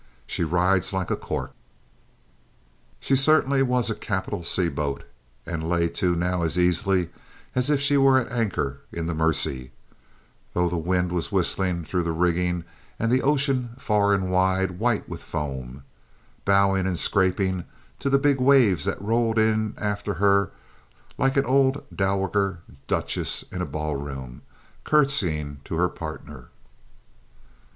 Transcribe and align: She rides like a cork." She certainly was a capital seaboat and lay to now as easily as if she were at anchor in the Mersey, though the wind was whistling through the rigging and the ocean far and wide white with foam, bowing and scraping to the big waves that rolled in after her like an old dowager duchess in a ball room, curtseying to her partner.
She 0.25 0.43
rides 0.43 0.93
like 0.93 1.11
a 1.11 1.15
cork." 1.15 1.51
She 2.99 3.15
certainly 3.15 3.61
was 3.61 3.91
a 3.91 3.93
capital 3.93 4.41
seaboat 4.41 5.03
and 5.45 5.69
lay 5.69 5.89
to 5.89 6.15
now 6.15 6.41
as 6.41 6.57
easily 6.57 7.11
as 7.53 7.69
if 7.69 7.79
she 7.79 7.97
were 7.97 8.17
at 8.17 8.31
anchor 8.31 8.81
in 8.91 9.05
the 9.05 9.13
Mersey, 9.13 9.71
though 10.53 10.67
the 10.67 10.75
wind 10.75 11.11
was 11.11 11.31
whistling 11.31 11.85
through 11.85 12.01
the 12.01 12.11
rigging 12.13 12.63
and 12.97 13.11
the 13.11 13.21
ocean 13.21 13.75
far 13.77 14.11
and 14.11 14.31
wide 14.31 14.79
white 14.79 15.07
with 15.07 15.21
foam, 15.21 15.83
bowing 16.45 16.87
and 16.87 16.97
scraping 16.97 17.65
to 17.99 18.09
the 18.09 18.17
big 18.17 18.39
waves 18.41 18.85
that 18.85 18.99
rolled 18.99 19.37
in 19.37 19.75
after 19.77 20.15
her 20.15 20.49
like 21.19 21.37
an 21.37 21.45
old 21.45 21.83
dowager 21.95 22.57
duchess 22.87 23.43
in 23.51 23.61
a 23.61 23.67
ball 23.67 23.95
room, 23.97 24.41
curtseying 24.83 25.59
to 25.63 25.75
her 25.75 25.89
partner. 25.89 26.47